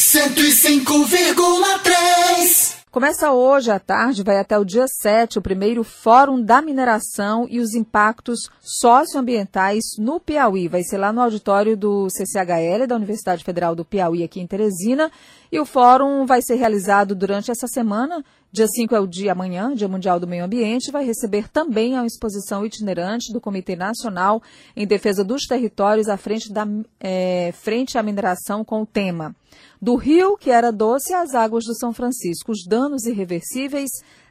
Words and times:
105,3 0.00 2.80
Começa 2.90 3.32
hoje 3.32 3.70
à 3.70 3.78
tarde, 3.78 4.24
vai 4.24 4.38
até 4.38 4.58
o 4.58 4.64
dia 4.64 4.86
7, 4.88 5.38
o 5.38 5.42
primeiro 5.42 5.84
Fórum 5.84 6.42
da 6.42 6.62
Mineração 6.62 7.46
e 7.48 7.60
os 7.60 7.74
Impactos 7.74 8.48
Socioambientais 8.60 9.82
no 9.98 10.18
Piauí. 10.18 10.68
Vai 10.68 10.82
ser 10.82 10.96
lá 10.96 11.12
no 11.12 11.20
auditório 11.20 11.76
do 11.76 12.08
CCHL, 12.10 12.86
da 12.88 12.96
Universidade 12.96 13.44
Federal 13.44 13.76
do 13.76 13.84
Piauí, 13.84 14.24
aqui 14.24 14.40
em 14.40 14.46
Teresina. 14.46 15.12
E 15.52 15.60
o 15.60 15.66
fórum 15.66 16.24
vai 16.24 16.40
ser 16.42 16.54
realizado 16.54 17.14
durante 17.14 17.50
essa 17.50 17.66
semana. 17.68 18.24
Dia 18.52 18.66
5 18.66 18.96
é 18.96 18.98
o 18.98 19.06
dia 19.06 19.30
amanhã, 19.30 19.72
Dia 19.72 19.86
Mundial 19.86 20.18
do 20.18 20.26
Meio 20.26 20.44
Ambiente. 20.44 20.90
Vai 20.90 21.04
receber 21.04 21.48
também 21.48 21.96
a 21.96 22.04
exposição 22.04 22.66
itinerante 22.66 23.32
do 23.32 23.40
Comitê 23.40 23.76
Nacional 23.76 24.42
em 24.74 24.84
Defesa 24.84 25.22
dos 25.22 25.42
Territórios 25.46 26.08
à 26.08 26.16
frente, 26.16 26.52
da, 26.52 26.66
é, 26.98 27.52
frente 27.52 27.96
à 27.96 28.02
mineração 28.02 28.64
com 28.64 28.82
o 28.82 28.86
tema 28.86 29.36
do 29.80 29.94
rio, 29.94 30.36
que 30.36 30.50
era 30.50 30.72
doce, 30.72 31.14
às 31.14 31.32
águas 31.32 31.64
do 31.64 31.78
São 31.78 31.92
Francisco, 31.92 32.50
os 32.50 32.64
danos 32.66 33.04
irreversíveis 33.04 33.88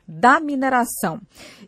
da 0.09 0.40
mineração. 0.40 1.22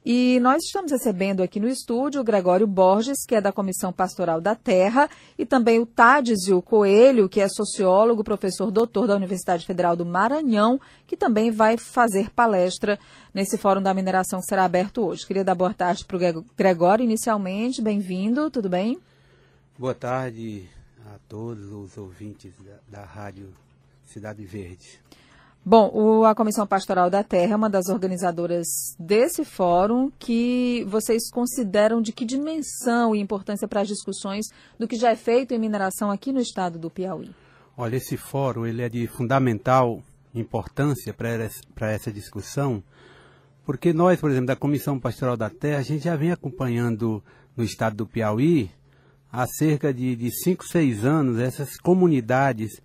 E 0.04 0.40
nós 0.40 0.64
estamos 0.64 0.92
recebendo 0.92 1.44
aqui 1.44 1.60
no 1.60 1.68
estúdio 1.68 2.22
o 2.22 2.24
Gregório 2.24 2.66
Borges, 2.66 3.24
que 3.28 3.36
é 3.36 3.42
da 3.42 3.52
Comissão 3.52 3.94
Pastoral 3.94 4.42
da 4.42 4.56
Terra, 4.56 5.08
e 5.38 5.46
também 5.46 5.80
o 5.80 5.86
Tádizio 5.86 6.60
Coelho, 6.60 7.30
que 7.30 7.40
é 7.40 7.48
sociólogo, 7.48 8.24
professor 8.24 8.72
doutor 8.72 9.06
da 9.06 9.16
Universidade 9.16 9.64
Federal 9.64 9.96
do 9.96 10.06
Maranhão, 10.06 10.82
que 11.06 11.16
também 11.16 11.52
vai 11.52 11.78
fazer 11.78 12.32
palestra 12.32 12.98
nesse 13.32 13.60
Fórum 13.60 13.82
da 13.82 13.94
Mineração 13.94 14.40
que 14.40 14.48
será 14.48 14.66
aberto 14.66 15.06
hoje. 15.06 15.28
Queria 15.28 15.44
dar 15.44 15.54
boa 15.54 15.74
tarde 15.74 16.04
para 16.04 16.18
o 16.18 16.46
Gregório 16.58 17.04
inicialmente. 17.04 17.80
Bem-vindo, 17.80 18.50
tudo 18.50 18.68
bem? 18.68 19.00
Boa 19.78 19.94
tarde 19.94 20.68
a 21.06 21.20
todos 21.30 21.72
os 21.72 21.96
ouvintes 21.96 22.54
da, 22.60 23.00
da 23.00 23.06
Rádio 23.06 23.54
Cidade 24.08 24.44
Verde. 24.44 25.00
Bom, 25.64 25.92
o, 25.94 26.26
a 26.26 26.34
Comissão 26.34 26.66
Pastoral 26.66 27.08
da 27.08 27.24
Terra 27.24 27.54
é 27.54 27.56
uma 27.56 27.70
das 27.70 27.88
organizadoras 27.88 28.66
desse 29.00 29.46
fórum 29.46 30.12
que 30.18 30.84
vocês 30.88 31.30
consideram 31.30 32.02
de 32.02 32.12
que 32.12 32.26
dimensão 32.26 33.16
e 33.16 33.20
importância 33.20 33.68
para 33.68 33.82
as 33.82 33.88
discussões 33.88 34.48
do 34.80 34.88
que 34.88 34.96
já 34.96 35.12
é 35.12 35.16
feito 35.16 35.54
em 35.54 35.60
mineração 35.60 36.10
aqui 36.10 36.32
no 36.32 36.40
estado 36.40 36.80
do 36.80 36.90
Piauí? 36.90 37.30
Olha, 37.78 37.98
esse 37.98 38.18
fórum 38.18 38.66
ele 38.66 38.82
é 38.82 38.90
de 38.90 39.06
fundamental 39.06 40.02
importância 40.34 41.14
para 41.14 41.92
essa 41.92 42.12
discussão, 42.12 42.82
porque 43.64 43.94
nós, 43.94 44.20
por 44.20 44.32
exemplo, 44.32 44.48
da 44.48 44.56
Comissão 44.56 45.00
Pastoral 45.00 45.38
da 45.38 45.50
Terra, 45.50 45.78
a 45.78 45.84
gente 45.84 46.06
já 46.06 46.16
vem 46.16 46.32
acompanhando 46.32 47.24
no 47.56 47.64
estado 47.64 47.98
do 47.98 48.08
Piauí 48.08 48.72
há 49.32 49.46
cerca 49.46 49.94
de 49.94 50.32
5, 50.44 50.66
6 50.66 51.06
anos 51.06 51.40
essas 51.40 51.78
comunidades 51.78 52.82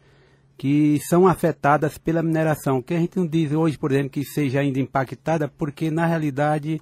que 0.56 0.98
são 1.08 1.26
afetadas 1.26 1.98
pela 1.98 2.22
mineração, 2.22 2.80
que 2.80 2.94
a 2.94 2.98
gente 2.98 3.16
não 3.16 3.26
diz 3.26 3.52
hoje, 3.52 3.76
por 3.76 3.92
exemplo, 3.92 4.10
que 4.10 4.24
seja 4.24 4.60
ainda 4.60 4.80
impactada, 4.80 5.48
porque 5.48 5.90
na 5.90 6.06
realidade 6.06 6.80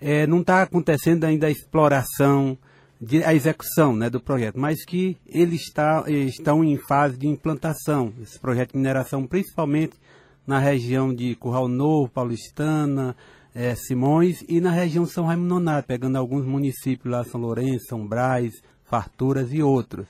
é, 0.00 0.26
não 0.26 0.40
está 0.40 0.62
acontecendo 0.62 1.24
ainda 1.24 1.46
a 1.46 1.50
exploração, 1.50 2.58
de, 3.00 3.24
a 3.24 3.34
execução 3.34 3.94
né, 3.94 4.08
do 4.08 4.20
projeto, 4.20 4.58
mas 4.58 4.84
que 4.84 5.16
eles 5.26 5.62
está, 5.62 6.04
estão 6.08 6.62
em 6.62 6.76
fase 6.76 7.16
de 7.16 7.26
implantação, 7.26 8.12
esse 8.22 8.38
projeto 8.38 8.72
de 8.72 8.78
mineração, 8.78 9.26
principalmente 9.26 9.94
na 10.46 10.58
região 10.58 11.14
de 11.14 11.34
Curral 11.36 11.68
Novo, 11.68 12.10
Paulistana, 12.10 13.16
é, 13.54 13.74
Simões 13.74 14.44
e 14.48 14.60
na 14.60 14.70
região 14.70 15.06
São 15.06 15.24
Raimundo 15.24 15.54
Nonato, 15.54 15.88
pegando 15.88 16.16
alguns 16.16 16.44
municípios 16.44 17.10
lá, 17.10 17.24
São 17.24 17.40
Lourenço, 17.40 17.86
São 17.86 18.06
Braz, 18.06 18.52
Farturas 18.84 19.52
e 19.52 19.62
outros. 19.62 20.06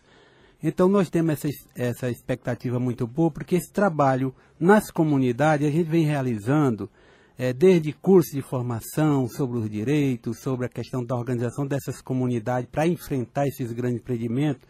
Então 0.67 0.89
nós 0.89 1.11
temos 1.11 1.35
essa, 1.35 1.49
essa 1.77 2.11
expectativa 2.11 2.81
muito 2.81 3.07
boa, 3.07 3.31
porque 3.31 3.57
esse 3.57 3.71
trabalho 3.71 4.35
nas 4.59 4.91
comunidades 4.91 5.69
a 5.69 5.71
gente 5.71 5.91
vem 5.91 6.07
realizando 6.07 6.89
é, 7.37 7.53
desde 7.53 7.93
cursos 7.93 8.33
de 8.33 8.41
formação 8.41 9.29
sobre 9.29 9.59
os 9.59 9.69
direitos, 9.69 10.41
sobre 10.41 10.65
a 10.65 10.69
questão 10.71 11.05
da 11.05 11.15
organização 11.15 11.67
dessas 11.67 12.01
comunidades 12.01 12.71
para 12.73 12.87
enfrentar 12.87 13.47
esses 13.47 13.73
grandes 13.73 14.01
empreendimentos. 14.01 14.67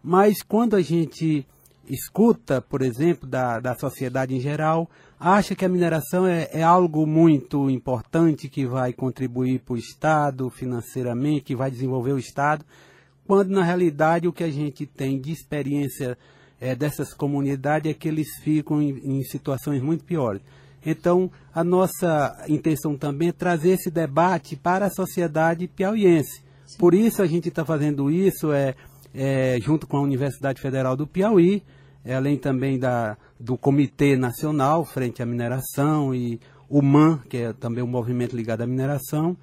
Mas 0.00 0.42
quando 0.42 0.76
a 0.76 0.80
gente 0.80 1.44
escuta, 1.90 2.62
por 2.62 2.80
exemplo, 2.80 3.28
da, 3.28 3.58
da 3.58 3.74
sociedade 3.74 4.36
em 4.36 4.40
geral, 4.40 4.88
acha 5.18 5.56
que 5.56 5.64
a 5.64 5.68
mineração 5.68 6.24
é, 6.24 6.50
é 6.52 6.62
algo 6.62 7.04
muito 7.04 7.68
importante 7.68 8.48
que 8.48 8.64
vai 8.64 8.92
contribuir 8.92 9.58
para 9.58 9.74
o 9.74 9.76
Estado 9.76 10.48
financeiramente, 10.50 11.46
que 11.46 11.56
vai 11.56 11.68
desenvolver 11.68 12.12
o 12.12 12.18
Estado 12.18 12.64
quando 13.26 13.50
na 13.50 13.62
realidade 13.62 14.28
o 14.28 14.32
que 14.32 14.44
a 14.44 14.50
gente 14.50 14.86
tem 14.86 15.20
de 15.20 15.32
experiência 15.32 16.16
é, 16.60 16.74
dessas 16.74 17.12
comunidades 17.12 17.90
é 17.90 17.94
que 17.94 18.08
eles 18.08 18.28
ficam 18.42 18.80
em, 18.80 19.18
em, 19.18 19.22
situações 19.22 19.82
muito 19.82 20.04
piores. 20.04 20.40
Então, 20.84 21.30
a 21.54 21.62
nossa 21.62 22.44
intenção 22.48 22.96
também 22.96 23.28
é 23.28 23.32
trazer 23.32 23.70
esse 23.70 23.90
debate 23.90 24.56
para 24.56 24.86
a 24.86 24.90
sociedade 24.90 25.68
piauiense. 25.68 26.42
Sim. 26.66 26.78
Por 26.78 26.94
isso 26.94 27.22
a 27.22 27.26
gente 27.26 27.48
está 27.48 27.64
fazendo 27.64 28.10
isso 28.10 28.52
é, 28.52 28.74
é, 29.14 29.58
junto 29.60 29.86
com 29.86 29.96
a 29.96 30.02
Universidade 30.02 30.60
Federal 30.60 30.96
do 30.96 31.06
Piauí, 31.06 31.62
é, 32.04 32.14
além 32.14 32.36
também 32.36 32.78
da, 32.78 33.16
do 33.38 33.56
Comitê 33.56 34.16
Nacional 34.16 34.84
frente 34.84 35.22
à 35.22 35.26
mineração 35.26 36.14
e 36.14 36.40
o 36.68 36.80
MAN, 36.80 37.20
que 37.28 37.36
é 37.38 37.52
também 37.52 37.82
um 37.82 37.88
movimento 37.88 38.36
ligado 38.36 38.62
à 38.62 38.66
mineração, 38.66 39.36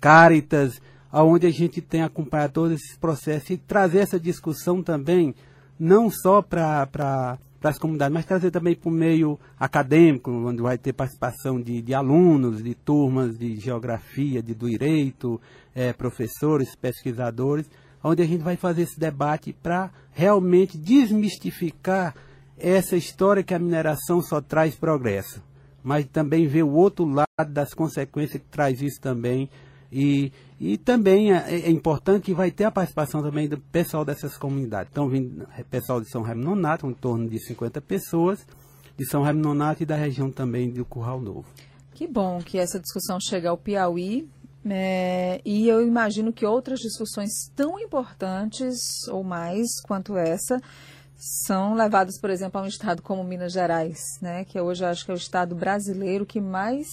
Caritas, 0.00 0.80
onde 1.12 1.46
a 1.46 1.50
gente 1.50 1.80
tem 1.80 2.02
acompanhado 2.02 2.52
todos 2.52 2.72
esses 2.72 2.96
processos 2.96 3.50
e 3.50 3.56
trazer 3.56 4.00
essa 4.00 4.20
discussão 4.20 4.82
também, 4.82 5.34
não 5.78 6.10
só 6.10 6.42
para 6.42 7.38
as 7.62 7.78
comunidades, 7.78 8.14
mas 8.14 8.26
trazer 8.26 8.50
também 8.50 8.74
para 8.74 8.88
o 8.88 8.92
meio 8.92 9.38
acadêmico, 9.58 10.30
onde 10.30 10.62
vai 10.62 10.76
ter 10.76 10.92
participação 10.92 11.60
de, 11.60 11.80
de 11.80 11.94
alunos, 11.94 12.62
de 12.62 12.74
turmas 12.74 13.38
de 13.38 13.56
geografia, 13.56 14.42
de 14.42 14.54
direito, 14.54 15.40
é, 15.74 15.92
professores, 15.92 16.74
pesquisadores, 16.76 17.68
onde 18.02 18.22
a 18.22 18.26
gente 18.26 18.42
vai 18.42 18.56
fazer 18.56 18.82
esse 18.82 18.98
debate 18.98 19.52
para 19.52 19.90
realmente 20.12 20.76
desmistificar 20.76 22.14
essa 22.58 22.96
história 22.96 23.42
que 23.42 23.54
a 23.54 23.58
mineração 23.58 24.20
só 24.20 24.40
traz 24.40 24.74
progresso, 24.74 25.42
mas 25.82 26.04
também 26.06 26.46
ver 26.46 26.64
o 26.64 26.72
outro 26.72 27.04
lado 27.06 27.52
das 27.52 27.72
consequências 27.72 28.42
que 28.42 28.48
traz 28.48 28.82
isso 28.82 29.00
também 29.00 29.48
e, 29.90 30.32
e 30.60 30.76
também 30.76 31.32
é, 31.32 31.44
é, 31.48 31.70
importante 31.70 32.24
que 32.24 32.34
vai 32.34 32.50
ter 32.50 32.64
a 32.64 32.70
participação 32.70 33.22
também 33.22 33.48
do 33.48 33.58
pessoal 33.58 34.04
dessas 34.04 34.36
comunidades. 34.36 34.90
Então, 34.92 35.08
vindo 35.08 35.46
pessoal 35.70 36.00
de 36.00 36.08
São 36.08 36.22
Raimundo 36.22 36.50
Nonato, 36.50 36.86
em 36.86 36.94
torno 36.94 37.28
de 37.28 37.38
50 37.38 37.80
pessoas, 37.80 38.46
de 38.96 39.06
São 39.06 39.22
Raimundo 39.22 39.48
Nonato 39.48 39.82
e 39.82 39.86
da 39.86 39.96
região 39.96 40.30
também 40.30 40.70
do 40.70 40.84
Curral 40.84 41.20
Novo. 41.20 41.46
Que 41.94 42.06
bom 42.06 42.40
que 42.40 42.58
essa 42.58 42.78
discussão 42.78 43.18
chega 43.20 43.50
ao 43.50 43.58
Piauí. 43.58 44.28
É, 44.70 45.40
e 45.44 45.66
eu 45.66 45.86
imagino 45.86 46.32
que 46.32 46.44
outras 46.44 46.80
discussões 46.80 47.30
tão 47.56 47.78
importantes 47.78 49.08
ou 49.08 49.24
mais 49.24 49.80
quanto 49.86 50.16
essa 50.16 50.60
são 51.16 51.74
levadas, 51.74 52.20
por 52.20 52.28
exemplo, 52.28 52.60
a 52.60 52.64
um 52.64 52.66
estado 52.66 53.02
como 53.02 53.24
Minas 53.24 53.52
Gerais, 53.52 53.98
né, 54.20 54.44
que 54.44 54.60
hoje 54.60 54.84
eu 54.84 54.88
acho 54.88 55.04
que 55.04 55.10
é 55.10 55.14
o 55.14 55.16
estado 55.16 55.54
brasileiro 55.54 56.26
que 56.26 56.40
mais 56.40 56.86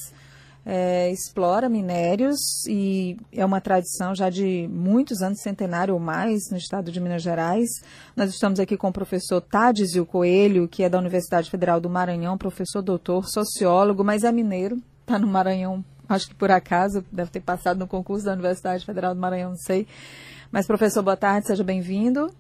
é, 0.66 1.12
explora 1.12 1.70
minérios 1.70 2.66
e 2.68 3.18
é 3.32 3.46
uma 3.46 3.62
tradição 3.62 4.16
já 4.16 4.30
de 4.32 4.68
muitos 4.68 5.22
anos, 5.22 5.42
centenário 5.42 5.94
ou 5.94 6.00
mais, 6.00 6.50
no 6.50 6.58
estado 6.58 6.92
de 6.92 7.00
Minas 7.00 7.22
Gerais. 7.22 7.70
Nós 8.16 8.32
estamos 8.32 8.60
aqui 8.60 8.76
com 8.76 8.88
o 8.88 8.94
professor 8.94 9.40
Tádizio 9.42 10.06
Coelho, 10.06 10.68
que 10.68 10.84
é 10.84 10.90
da 10.90 10.98
Universidade 10.98 11.52
Federal 11.52 11.80
do 11.80 11.90
Maranhão, 11.90 12.38
professor 12.38 12.82
doutor, 12.82 13.28
sociólogo, 13.30 14.04
mas 14.04 14.24
é 14.24 14.32
mineiro, 14.32 14.82
está 15.02 15.20
no 15.20 15.28
Maranhão, 15.28 15.86
acho 16.10 16.28
que 16.30 16.36
por 16.36 16.50
acaso, 16.50 17.06
deve 17.12 17.30
ter 17.30 17.42
passado 17.42 17.78
no 17.78 17.88
concurso 17.88 18.26
da 18.26 18.34
Universidade 18.34 18.84
Federal 18.84 19.14
do 19.14 19.22
Maranhão, 19.22 19.52
não 19.52 19.58
sei. 19.58 19.88
Mas, 20.52 20.66
professor, 20.66 21.04
boa 21.04 21.18
tarde, 21.18 21.48
seja 21.48 21.64
bem-vindo. 21.64 22.32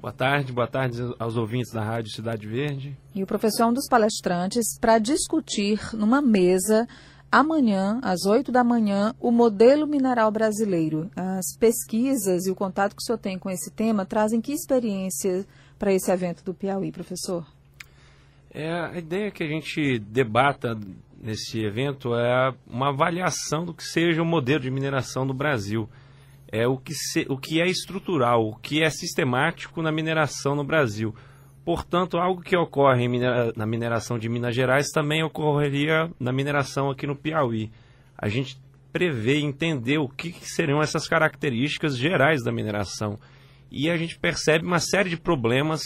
Boa 0.00 0.12
tarde, 0.12 0.50
boa 0.50 0.66
tarde 0.66 0.98
aos 1.18 1.36
ouvintes 1.36 1.70
da 1.70 1.84
Rádio 1.84 2.10
Cidade 2.10 2.46
Verde. 2.46 2.96
E 3.14 3.22
o 3.22 3.26
professor 3.26 3.64
é 3.64 3.66
um 3.66 3.72
dos 3.74 3.86
palestrantes 3.86 4.78
para 4.80 4.98
discutir 4.98 5.78
numa 5.92 6.22
mesa 6.22 6.88
amanhã, 7.30 8.00
às 8.02 8.26
8 8.26 8.50
da 8.50 8.64
manhã, 8.64 9.14
o 9.20 9.30
modelo 9.30 9.86
mineral 9.86 10.30
brasileiro. 10.30 11.10
As 11.14 11.56
pesquisas 11.58 12.46
e 12.46 12.50
o 12.50 12.54
contato 12.54 12.96
que 12.96 13.02
o 13.02 13.04
senhor 13.04 13.18
tem 13.18 13.38
com 13.38 13.48
esse 13.48 13.70
tema 13.70 14.04
trazem 14.04 14.40
que 14.40 14.52
experiência 14.52 15.46
para 15.78 15.92
esse 15.92 16.10
evento 16.10 16.44
do 16.44 16.52
Piauí, 16.52 16.90
professor? 16.90 17.46
É, 18.52 18.68
a 18.70 18.98
ideia 18.98 19.30
que 19.30 19.44
a 19.44 19.46
gente 19.46 19.98
debata 19.98 20.76
nesse 21.22 21.60
evento 21.60 22.14
é 22.14 22.52
uma 22.66 22.88
avaliação 22.88 23.64
do 23.64 23.72
que 23.72 23.84
seja 23.84 24.22
o 24.22 24.26
modelo 24.26 24.60
de 24.60 24.70
mineração 24.70 25.26
do 25.26 25.32
Brasil. 25.32 25.88
É 26.50 26.66
o 26.66 26.76
que, 26.76 26.92
se, 26.92 27.26
o 27.28 27.38
que 27.38 27.60
é 27.60 27.68
estrutural, 27.68 28.44
o 28.44 28.56
que 28.56 28.82
é 28.82 28.90
sistemático 28.90 29.80
na 29.80 29.92
mineração 29.92 30.56
no 30.56 30.64
Brasil. 30.64 31.14
Portanto, 31.70 32.18
algo 32.18 32.42
que 32.42 32.56
ocorre 32.56 33.06
minera 33.06 33.52
na 33.54 33.64
mineração 33.64 34.18
de 34.18 34.28
Minas 34.28 34.56
Gerais 34.56 34.88
também 34.88 35.22
ocorreria 35.22 36.10
na 36.18 36.32
mineração 36.32 36.90
aqui 36.90 37.06
no 37.06 37.14
Piauí. 37.14 37.70
A 38.18 38.28
gente 38.28 38.60
prevê 38.92 39.38
entender 39.38 39.98
o 39.98 40.08
que, 40.08 40.32
que 40.32 40.50
seriam 40.50 40.82
essas 40.82 41.06
características 41.06 41.96
gerais 41.96 42.42
da 42.42 42.50
mineração. 42.50 43.20
E 43.70 43.88
a 43.88 43.96
gente 43.96 44.18
percebe 44.18 44.66
uma 44.66 44.80
série 44.80 45.10
de 45.10 45.16
problemas 45.16 45.80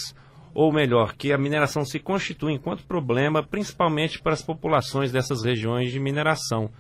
ou 0.55 0.73
melhor, 0.73 1.13
que 1.13 1.35
a 1.35 1.37
mineração 1.37 1.85
se 1.85 1.99
constitui 1.99 2.55
enquanto 2.55 2.87
problema, 2.87 3.43
principalmente 3.43 4.23
para 4.23 4.33
as 4.33 4.41
populações 4.41 5.13
dessas 5.13 5.45
regiões 5.45 5.93
de 5.93 6.01
mineração. 6.01 6.71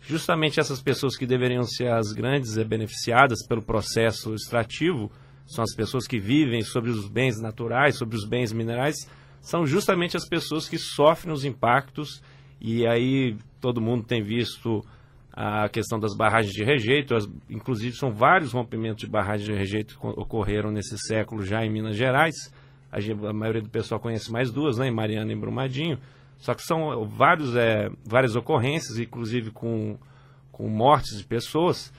Justamente 0.00 0.60
essas 0.60 0.80
pessoas 0.80 1.14
que 1.14 1.26
deveriam 1.26 1.64
ser 1.64 1.88
as 1.88 2.10
grandes 2.10 2.56
beneficiadas 2.64 3.46
pelo 3.46 3.60
processo 3.60 4.32
extrativo, 4.32 5.12
são 5.46 5.62
as 5.62 5.74
pessoas 5.74 6.06
que 6.06 6.18
vivem 6.18 6.62
sobre 6.62 6.90
os 6.90 7.08
bens 7.08 7.40
naturais, 7.40 7.96
sobre 7.96 8.16
os 8.16 8.26
bens 8.26 8.52
minerais, 8.52 8.96
são 9.40 9.66
justamente 9.66 10.16
as 10.16 10.28
pessoas 10.28 10.68
que 10.68 10.76
sofrem 10.76 11.32
os 11.32 11.44
impactos 11.44 12.20
e 12.60 12.86
aí 12.86 13.36
todo 13.60 13.80
mundo 13.80 14.04
tem 14.04 14.22
visto 14.22 14.84
a 15.32 15.68
questão 15.68 16.00
das 16.00 16.16
barragens 16.16 16.52
de 16.52 16.64
rejeito, 16.64 17.14
as, 17.14 17.28
inclusive 17.50 17.94
são 17.94 18.10
vários 18.10 18.52
rompimentos 18.52 19.04
de 19.04 19.06
barragens 19.06 19.46
de 19.46 19.52
rejeito 19.52 19.98
que 19.98 20.06
ocorreram 20.06 20.70
nesse 20.70 20.96
século 20.98 21.44
já 21.44 21.64
em 21.64 21.70
Minas 21.70 21.94
Gerais. 21.94 22.34
A, 22.90 22.98
a 23.28 23.32
maioria 23.34 23.60
do 23.60 23.68
pessoal 23.68 24.00
conhece 24.00 24.32
mais 24.32 24.50
duas, 24.50 24.78
né, 24.78 24.88
em 24.88 24.90
Mariana 24.90 25.30
e 25.30 25.36
Brumadinho. 25.36 25.98
Só 26.38 26.54
que 26.54 26.62
são 26.62 27.06
vários, 27.06 27.54
é, 27.54 27.90
várias 28.04 28.34
ocorrências, 28.34 28.98
inclusive 28.98 29.50
com, 29.50 29.98
com 30.50 30.68
mortes 30.68 31.18
de 31.18 31.24
pessoas. 31.24 31.92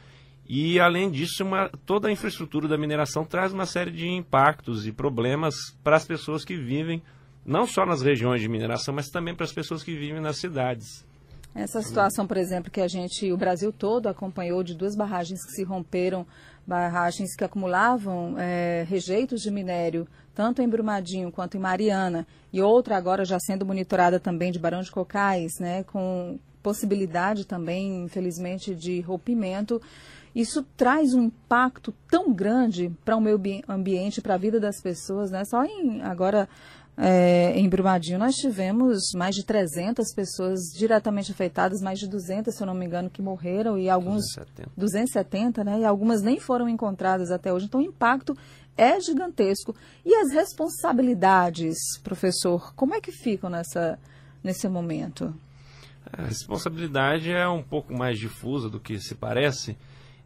E, 0.49 0.79
além 0.79 1.11
disso, 1.11 1.43
uma, 1.43 1.69
toda 1.85 2.07
a 2.07 2.11
infraestrutura 2.11 2.67
da 2.67 2.77
mineração 2.77 3.25
traz 3.25 3.51
uma 3.51 3.65
série 3.65 3.91
de 3.91 4.07
impactos 4.07 4.87
e 4.87 4.91
problemas 4.91 5.55
para 5.83 5.97
as 5.97 6.05
pessoas 6.05 6.45
que 6.45 6.55
vivem, 6.55 7.01
não 7.45 7.67
só 7.67 7.85
nas 7.85 8.01
regiões 8.01 8.41
de 8.41 8.47
mineração, 8.47 8.93
mas 8.93 9.09
também 9.09 9.35
para 9.35 9.45
as 9.45 9.51
pessoas 9.51 9.83
que 9.83 9.93
vivem 9.93 10.21
nas 10.21 10.37
cidades. 10.37 11.05
Essa 11.53 11.81
situação, 11.81 12.27
por 12.27 12.37
exemplo, 12.37 12.71
que 12.71 12.79
a 12.79 12.87
gente, 12.87 13.31
o 13.31 13.37
Brasil 13.37 13.73
todo 13.73 14.07
acompanhou 14.07 14.63
de 14.63 14.75
duas 14.75 14.95
barragens 14.95 15.43
que 15.43 15.51
se 15.51 15.63
romperam, 15.63 16.25
barragens 16.67 17.35
que 17.35 17.43
acumulavam 17.43 18.35
é, 18.37 18.85
rejeitos 18.87 19.41
de 19.41 19.49
minério, 19.49 20.07
tanto 20.35 20.61
em 20.61 20.69
Brumadinho 20.69 21.31
quanto 21.31 21.57
em 21.57 21.59
Mariana, 21.59 22.27
e 22.53 22.61
outra 22.61 22.95
agora 22.95 23.25
já 23.25 23.39
sendo 23.39 23.65
monitorada 23.65 24.19
também 24.19 24.51
de 24.51 24.59
Barão 24.59 24.81
de 24.81 24.91
Cocais, 24.91 25.53
né, 25.59 25.83
com 25.83 26.37
possibilidade 26.61 27.47
também, 27.47 28.03
infelizmente, 28.03 28.75
de 28.75 29.01
rompimento. 29.01 29.81
Isso 30.37 30.61
traz 30.77 31.15
um 31.15 31.23
impacto 31.23 31.91
tão 32.07 32.31
grande 32.31 32.91
para 33.03 33.17
o 33.17 33.19
meio 33.19 33.41
ambiente, 33.67 34.21
para 34.21 34.35
a 34.35 34.37
vida 34.37 34.59
das 34.59 34.79
pessoas, 34.79 35.31
né? 35.31 35.43
Só 35.43 35.65
em 35.65 35.99
agora 36.03 36.47
é, 36.95 37.57
em 37.57 37.67
Brumadinho 37.67 38.19
nós 38.19 38.35
tivemos 38.35 39.13
mais 39.15 39.33
de 39.33 39.43
300 39.43 40.13
pessoas 40.13 40.59
diretamente 40.77 41.31
afetadas, 41.31 41.81
mais 41.81 41.97
de 41.97 42.07
200, 42.07 42.53
se 42.53 42.61
eu 42.61 42.67
não 42.67 42.75
me 42.75 42.85
engano, 42.85 43.09
que 43.09 43.19
morreram 43.19 43.79
e 43.79 43.89
alguns 43.89 44.25
270, 44.35 44.69
270 44.77 45.63
né? 45.63 45.79
E 45.79 45.85
algumas 45.85 46.21
nem 46.21 46.39
foram 46.39 46.69
encontradas 46.69 47.31
até 47.31 47.51
hoje. 47.51 47.65
Então 47.65 47.79
o 47.79 47.83
impacto 47.83 48.37
é 48.77 49.01
gigantesco. 49.01 49.75
E 50.05 50.13
as 50.13 50.31
responsabilidades, 50.31 51.75
professor, 52.03 52.75
como 52.75 52.93
é 52.93 53.01
que 53.01 53.11
ficam 53.11 53.49
nessa, 53.49 53.97
nesse 54.43 54.69
momento? 54.69 55.33
A 56.13 56.21
responsabilidade 56.21 57.31
é 57.31 57.49
um 57.49 57.63
pouco 57.63 57.91
mais 57.91 58.19
difusa 58.19 58.69
do 58.69 58.79
que 58.79 58.99
se 58.99 59.15
parece. 59.15 59.75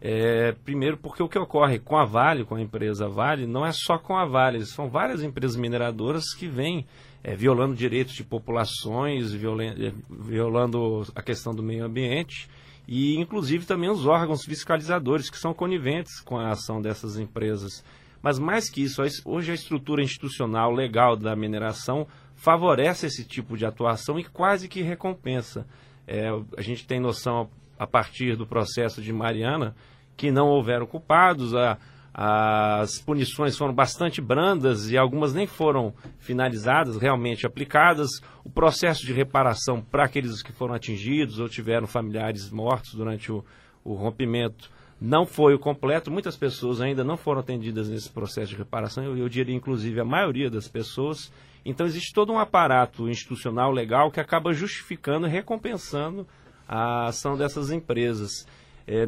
É, 0.01 0.53
primeiro, 0.65 0.97
porque 0.97 1.21
o 1.21 1.29
que 1.29 1.37
ocorre 1.37 1.77
com 1.77 1.95
a 1.95 2.05
Vale, 2.05 2.43
com 2.43 2.55
a 2.55 2.61
empresa 2.61 3.07
Vale, 3.07 3.45
não 3.45 3.63
é 3.63 3.71
só 3.71 3.99
com 3.99 4.17
a 4.17 4.25
Vale, 4.25 4.65
são 4.65 4.89
várias 4.89 5.21
empresas 5.21 5.55
mineradoras 5.55 6.33
que 6.33 6.47
vêm 6.47 6.87
é, 7.23 7.35
violando 7.35 7.75
direitos 7.75 8.15
de 8.15 8.23
populações, 8.23 9.31
é, 9.33 9.93
violando 10.09 11.05
a 11.13 11.21
questão 11.21 11.53
do 11.53 11.61
meio 11.61 11.85
ambiente 11.85 12.49
e, 12.87 13.15
inclusive, 13.17 13.65
também 13.65 13.89
os 13.89 14.05
órgãos 14.05 14.43
fiscalizadores 14.43 15.29
que 15.29 15.37
são 15.37 15.53
coniventes 15.53 16.19
com 16.19 16.37
a 16.37 16.49
ação 16.49 16.81
dessas 16.81 17.17
empresas. 17.17 17.83
Mas, 18.21 18.37
mais 18.37 18.69
que 18.69 18.81
isso, 18.83 19.01
hoje 19.25 19.51
a 19.51 19.55
estrutura 19.55 20.03
institucional 20.03 20.71
legal 20.71 21.15
da 21.15 21.35
mineração 21.35 22.07
favorece 22.35 23.05
esse 23.05 23.23
tipo 23.23 23.55
de 23.55 23.65
atuação 23.65 24.19
e 24.19 24.23
quase 24.23 24.67
que 24.67 24.81
recompensa. 24.81 25.65
É, 26.07 26.27
a 26.57 26.61
gente 26.61 26.85
tem 26.85 26.99
noção, 26.99 27.49
a 27.81 27.87
partir 27.87 28.35
do 28.35 28.45
processo 28.45 29.01
de 29.01 29.11
Mariana, 29.11 29.75
que 30.15 30.29
não 30.29 30.47
houveram 30.49 30.85
culpados, 30.85 31.55
a, 31.55 31.79
as 32.13 32.99
punições 32.99 33.57
foram 33.57 33.73
bastante 33.73 34.21
brandas 34.21 34.91
e 34.91 34.97
algumas 34.99 35.33
nem 35.33 35.47
foram 35.47 35.91
finalizadas, 36.19 36.97
realmente 36.97 37.43
aplicadas. 37.43 38.07
O 38.45 38.51
processo 38.51 39.03
de 39.03 39.11
reparação 39.11 39.81
para 39.81 40.05
aqueles 40.05 40.43
que 40.43 40.51
foram 40.51 40.75
atingidos 40.75 41.39
ou 41.39 41.49
tiveram 41.49 41.87
familiares 41.87 42.51
mortos 42.51 42.93
durante 42.93 43.31
o, 43.31 43.43
o 43.83 43.95
rompimento 43.95 44.69
não 45.01 45.25
foi 45.25 45.55
o 45.55 45.59
completo. 45.59 46.11
Muitas 46.11 46.37
pessoas 46.37 46.81
ainda 46.81 47.03
não 47.03 47.17
foram 47.17 47.39
atendidas 47.39 47.89
nesse 47.89 48.11
processo 48.11 48.51
de 48.51 48.57
reparação, 48.57 49.03
eu, 49.03 49.17
eu 49.17 49.27
diria 49.27 49.55
inclusive 49.55 49.99
a 49.99 50.05
maioria 50.05 50.51
das 50.51 50.67
pessoas. 50.67 51.33
Então 51.65 51.87
existe 51.87 52.13
todo 52.13 52.31
um 52.31 52.37
aparato 52.37 53.09
institucional 53.09 53.71
legal 53.71 54.11
que 54.11 54.19
acaba 54.19 54.53
justificando 54.53 55.25
e 55.25 55.31
recompensando 55.31 56.27
a 56.71 57.07
ação 57.07 57.35
dessas 57.35 57.69
empresas. 57.69 58.47
É, 58.87 59.05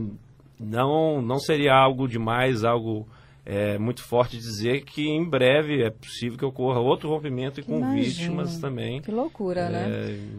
não, 0.59 1.21
não 1.21 1.39
seria 1.39 1.73
algo 1.73 2.07
demais, 2.07 2.65
algo 2.65 3.07
é, 3.45 3.77
muito 3.77 4.03
forte 4.03 4.37
dizer 4.37 4.83
que 4.83 5.07
em 5.07 5.27
breve 5.27 5.81
é 5.81 5.89
possível 5.89 6.37
que 6.37 6.45
ocorra 6.45 6.79
outro 6.79 7.09
rompimento 7.09 7.61
e 7.61 7.63
com 7.63 7.77
Imagina. 7.77 8.03
vítimas 8.03 8.57
também. 8.57 9.01
Que 9.01 9.11
loucura, 9.11 9.61
é, 9.61 9.69
né? 9.69 9.87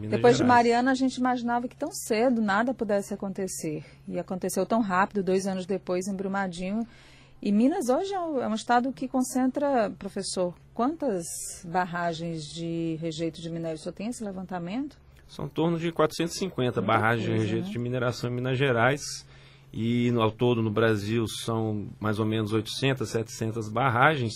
Depois 0.01 0.37
Gerais. 0.37 0.37
de 0.37 0.43
Mariana, 0.43 0.91
a 0.91 0.95
gente 0.95 1.17
imaginava 1.17 1.67
que 1.67 1.75
tão 1.75 1.91
cedo 1.91 2.41
nada 2.41 2.73
pudesse 2.73 3.13
acontecer. 3.13 3.83
E 4.07 4.19
aconteceu 4.19 4.65
tão 4.65 4.81
rápido, 4.81 5.23
dois 5.23 5.47
anos 5.47 5.65
depois, 5.65 6.07
em 6.07 6.15
Brumadinho. 6.15 6.87
E 7.41 7.51
Minas 7.51 7.89
hoje 7.89 8.13
é 8.13 8.19
um, 8.19 8.41
é 8.41 8.55
estado 8.55 8.91
que 8.93 9.07
concentra, 9.07 9.91
professor, 9.97 10.53
quantas 10.73 11.25
barragens 11.63 12.43
de 12.45 12.97
rejeito 13.01 13.41
de 13.41 13.49
minério? 13.49 13.77
Só 13.77 13.91
tem 13.91 14.07
esse 14.07 14.23
levantamento? 14.23 14.97
São 15.35 15.45
em 15.45 15.49
torno 15.49 15.77
de 15.77 15.91
450 15.91 16.81
barragens 16.81 17.27
coisa, 17.27 17.43
de 17.43 17.45
rejeito 17.45 17.67
né? 17.67 17.71
de 17.73 17.79
mineração 17.79 18.29
em 18.29 18.33
Minas 18.33 18.57
Gerais 18.57 19.01
e 19.73 20.09
ao 20.17 20.31
todo 20.31 20.63
no 20.63 20.71
Brasil 20.71 21.27
são 21.27 21.89
mais 21.99 22.19
ou 22.19 22.25
menos 22.25 22.53
800, 22.53 23.09
700 23.09 23.67
barragens. 23.67 24.33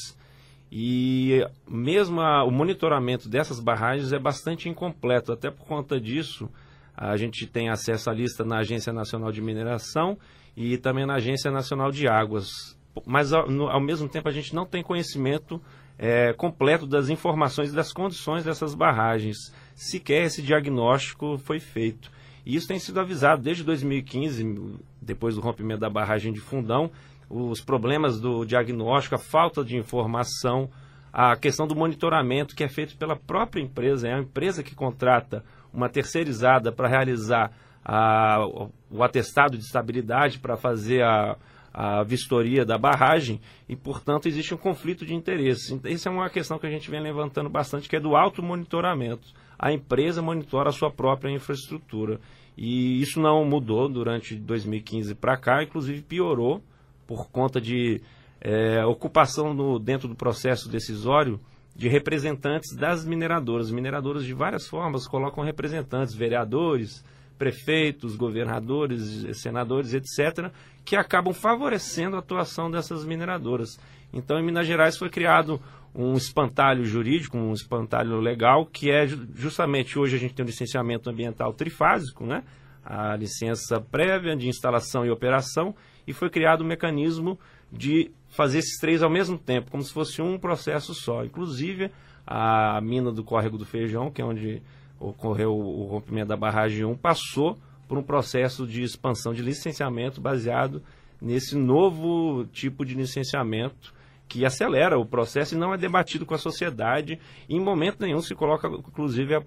E 0.69 1.41
mesmo 1.65 2.19
a, 2.19 2.43
o 2.43 2.51
monitoramento 2.51 3.29
dessas 3.29 3.61
barragens 3.61 4.11
é 4.11 4.19
bastante 4.19 4.67
incompleto, 4.67 5.31
até 5.31 5.49
por 5.49 5.65
conta 5.65 6.01
disso 6.01 6.49
a 6.95 7.15
gente 7.15 7.47
tem 7.47 7.69
acesso 7.69 8.09
à 8.09 8.13
lista 8.13 8.43
na 8.43 8.57
Agência 8.57 8.91
Nacional 8.91 9.31
de 9.31 9.41
Mineração 9.41 10.17
e 10.55 10.77
também 10.77 11.05
na 11.05 11.15
Agência 11.15 11.49
Nacional 11.49 11.91
de 11.91 12.09
Águas. 12.09 12.77
Mas 13.05 13.31
ao, 13.31 13.49
no, 13.49 13.69
ao 13.69 13.79
mesmo 13.79 14.09
tempo 14.09 14.27
a 14.27 14.33
gente 14.33 14.53
não 14.53 14.65
tem 14.65 14.83
conhecimento 14.83 15.61
é, 15.97 16.33
completo 16.33 16.85
das 16.85 17.07
informações 17.07 17.71
e 17.71 17.75
das 17.75 17.93
condições 17.93 18.43
dessas 18.43 18.75
barragens. 18.75 19.37
Sequer 19.79 20.25
esse 20.25 20.41
diagnóstico 20.41 21.37
foi 21.37 21.57
feito. 21.57 22.11
E 22.45 22.53
isso 22.53 22.67
tem 22.67 22.77
sido 22.77 22.99
avisado 22.99 23.41
desde 23.41 23.63
2015, 23.63 24.77
depois 25.01 25.35
do 25.35 25.41
rompimento 25.41 25.79
da 25.79 25.89
barragem 25.89 26.33
de 26.33 26.41
Fundão, 26.41 26.91
os 27.29 27.61
problemas 27.61 28.19
do 28.19 28.43
diagnóstico, 28.43 29.15
a 29.15 29.17
falta 29.17 29.63
de 29.63 29.77
informação, 29.77 30.69
a 31.13 31.33
questão 31.37 31.65
do 31.65 31.77
monitoramento 31.77 32.57
que 32.57 32.63
é 32.65 32.67
feito 32.67 32.97
pela 32.97 33.15
própria 33.15 33.61
empresa, 33.61 34.09
é 34.09 34.15
a 34.15 34.19
empresa 34.19 34.61
que 34.61 34.75
contrata 34.75 35.45
uma 35.73 35.87
terceirizada 35.87 36.73
para 36.73 36.89
realizar 36.89 37.49
a, 37.81 38.45
o 38.91 39.01
atestado 39.01 39.57
de 39.57 39.63
estabilidade, 39.63 40.39
para 40.39 40.57
fazer 40.57 41.03
a, 41.03 41.37
a 41.73 42.03
vistoria 42.03 42.65
da 42.65 42.77
barragem 42.77 43.39
e, 43.69 43.77
portanto, 43.77 44.27
existe 44.27 44.53
um 44.53 44.57
conflito 44.57 45.05
de 45.05 45.15
interesses. 45.15 45.71
Então, 45.71 45.89
essa 45.89 46.09
é 46.09 46.11
uma 46.11 46.29
questão 46.29 46.59
que 46.59 46.67
a 46.67 46.69
gente 46.69 46.91
vem 46.91 47.01
levantando 47.01 47.49
bastante, 47.49 47.87
que 47.87 47.95
é 47.95 47.99
do 48.01 48.17
auto 48.17 48.43
monitoramento 48.43 49.33
a 49.59 49.73
empresa 49.73 50.21
monitora 50.21 50.69
a 50.69 50.73
sua 50.73 50.89
própria 50.89 51.29
infraestrutura. 51.29 52.19
E 52.57 53.01
isso 53.01 53.19
não 53.19 53.43
mudou 53.43 53.89
durante 53.89 54.35
2015 54.35 55.13
para 55.15 55.37
cá, 55.37 55.61
inclusive 55.61 56.01
piorou 56.01 56.63
por 57.05 57.29
conta 57.29 57.59
de 57.59 58.01
é, 58.39 58.85
ocupação 58.85 59.53
no, 59.53 59.77
dentro 59.77 60.07
do 60.07 60.15
processo 60.15 60.69
decisório 60.69 61.39
de 61.75 61.87
representantes 61.87 62.75
das 62.75 63.05
mineradoras. 63.05 63.71
Mineradoras 63.71 64.23
de 64.23 64.33
várias 64.33 64.67
formas 64.67 65.07
colocam 65.07 65.43
representantes, 65.43 66.13
vereadores, 66.13 67.03
prefeitos, 67.37 68.17
governadores, 68.17 69.25
senadores, 69.41 69.93
etc., 69.93 70.51
que 70.83 70.95
acabam 70.95 71.33
favorecendo 71.33 72.17
a 72.17 72.19
atuação 72.19 72.69
dessas 72.69 73.05
mineradoras. 73.05 73.79
Então, 74.11 74.37
em 74.37 74.43
Minas 74.43 74.67
Gerais 74.67 74.97
foi 74.97 75.09
criado 75.09 75.61
um 75.93 76.13
espantalho 76.13 76.85
jurídico, 76.85 77.37
um 77.37 77.53
espantalho 77.53 78.19
legal, 78.19 78.65
que 78.65 78.91
é 78.91 79.07
justamente 79.07 79.97
hoje 79.97 80.15
a 80.15 80.19
gente 80.19 80.33
tem 80.33 80.43
um 80.43 80.47
licenciamento 80.47 81.09
ambiental 81.09 81.53
trifásico, 81.53 82.25
né? 82.25 82.43
a 82.83 83.15
licença 83.15 83.79
prévia 83.79 84.35
de 84.35 84.47
instalação 84.47 85.05
e 85.05 85.11
operação, 85.11 85.75
e 86.07 86.13
foi 86.13 86.29
criado 86.29 86.63
um 86.63 86.67
mecanismo 86.67 87.39
de 87.71 88.11
fazer 88.29 88.59
esses 88.59 88.79
três 88.79 89.03
ao 89.03 89.09
mesmo 89.09 89.37
tempo, 89.37 89.69
como 89.69 89.83
se 89.83 89.93
fosse 89.93 90.21
um 90.21 90.39
processo 90.39 90.93
só. 90.93 91.23
Inclusive, 91.23 91.91
a 92.25 92.79
mina 92.81 93.11
do 93.11 93.23
Córrego 93.23 93.57
do 93.57 93.65
Feijão, 93.65 94.09
que 94.09 94.21
é 94.21 94.25
onde 94.25 94.61
ocorreu 94.99 95.55
o 95.55 95.85
rompimento 95.85 96.29
da 96.29 96.37
barragem 96.37 96.83
1, 96.83 96.97
passou 96.97 97.57
por 97.87 97.97
um 97.97 98.03
processo 98.03 98.67
de 98.67 98.83
expansão 98.83 99.33
de 99.33 99.41
licenciamento 99.41 100.19
baseado 100.19 100.81
nesse 101.21 101.55
novo 101.55 102.45
tipo 102.51 102.85
de 102.85 102.95
licenciamento 102.95 103.93
que 104.29 104.45
acelera 104.45 104.97
o 104.97 105.05
processo 105.05 105.55
e 105.55 105.57
não 105.57 105.73
é 105.73 105.77
debatido 105.77 106.23
com 106.23 106.35
a 106.35 106.37
sociedade. 106.37 107.19
Em 107.49 107.59
momento 107.59 108.01
nenhum 108.01 108.21
se 108.21 108.35
coloca, 108.35 108.67
inclusive, 108.67 109.33
a, 109.33 109.41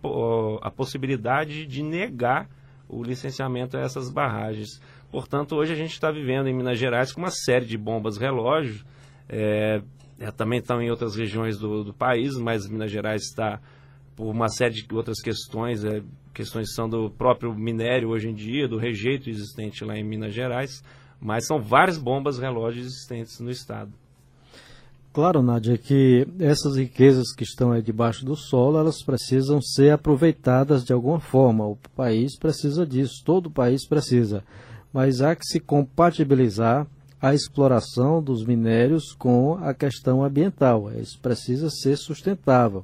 a 0.61 0.71
possibilidade 0.71 1.65
de 1.65 1.85
negar 1.85 2.49
o 2.89 3.03
licenciamento 3.03 3.77
a 3.77 3.81
essas 3.81 4.11
barragens. 4.11 4.81
Portanto, 5.11 5.55
hoje 5.55 5.73
a 5.73 5.77
gente 5.77 5.93
está 5.93 6.11
vivendo 6.11 6.49
em 6.49 6.55
Minas 6.55 6.79
Gerais 6.79 7.13
com 7.13 7.21
uma 7.21 7.31
série 7.31 7.65
de 7.65 7.79
bombas 7.79 8.19
relógio. 8.19 8.85
É, 9.29 9.81
é, 10.19 10.31
também 10.33 10.59
estão 10.59 10.83
em 10.83 10.91
outras 10.91 11.15
regiões 11.15 11.57
do, 11.59 11.85
do, 11.85 11.95
país, 11.95 12.37
mas 12.37 12.69
Minas 12.69 12.91
Gerais 12.91 13.23
está 13.23 13.61
por 14.17 14.29
uma 14.29 14.49
série 14.49 14.75
de 14.75 14.95
outras 14.95 15.21
questões, 15.23 15.85
é, 15.85 16.03
questões 16.35 16.75
são 16.75 16.89
do 16.89 17.09
próprio 17.09 17.55
minério 17.55 18.09
hoje 18.09 18.29
em 18.29 18.35
dia, 18.35 18.67
do 18.67 18.79
rejeito 18.79 19.31
existente 19.31 19.85
lá 19.85 19.97
em 19.97 20.05
Minas 20.05 20.35
Gerais, 20.35 20.83
mas 21.21 21.47
são 21.47 21.61
várias 21.61 21.97
bombas 21.97 22.39
relógios 22.39 22.87
existentes 22.87 23.39
no 23.39 23.51
estado. 23.51 24.02
Claro, 25.13 25.43
Nádia, 25.43 25.77
que 25.77 26.27
essas 26.41 26.77
riquezas 26.77 27.35
que 27.37 27.45
estão 27.45 27.71
aí 27.71 27.83
debaixo 27.83 28.25
do 28.25 28.35
solo, 28.35 28.79
elas 28.79 29.03
precisam 29.03 29.61
ser 29.61 29.91
aproveitadas 29.91 30.83
de 30.85 30.93
alguma 30.95 31.21
forma. 31.21 31.67
O 31.67 31.77
país 31.95 32.39
precisa 32.39 32.87
disso, 32.87 33.23
todo 33.23 33.47
o 33.47 33.51
país 33.51 33.87
precisa. 33.87 34.43
Mas 34.91 35.21
há 35.21 35.37
que 35.37 35.45
se 35.45 35.61
compatibilizar 35.61 36.87
a 37.21 37.35
exploração 37.35 38.23
dos 38.23 38.43
minérios 38.43 39.13
com 39.13 39.59
a 39.63 39.75
questão 39.75 40.25
ambiental. 40.25 40.91
Isso 40.99 41.21
precisa 41.21 41.69
ser 41.69 41.99
sustentável, 41.99 42.83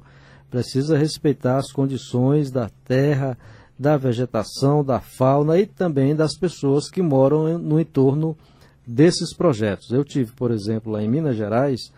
precisa 0.51 0.95
respeitar 0.95 1.57
as 1.57 1.71
condições 1.71 2.51
da 2.51 2.69
terra, 2.85 3.35
da 3.77 3.97
vegetação, 3.97 4.83
da 4.83 4.99
fauna 4.99 5.57
e 5.57 5.65
também 5.65 6.15
das 6.15 6.37
pessoas 6.37 6.91
que 6.91 7.01
moram 7.01 7.57
no 7.57 7.79
entorno 7.79 8.37
desses 8.85 9.33
projetos. 9.35 9.89
Eu 9.89 10.05
tive, 10.05 10.31
por 10.33 10.51
exemplo, 10.51 10.91
lá 10.91 11.01
em 11.01 11.09
Minas 11.09 11.35
Gerais, 11.35 11.91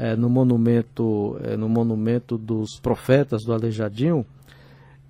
é, 0.00 0.16
no 0.16 0.30
monumento 0.30 1.38
é, 1.42 1.58
no 1.58 1.68
monumento 1.68 2.38
dos 2.38 2.80
profetas 2.80 3.44
do 3.44 3.52
Aleijadinho. 3.52 4.24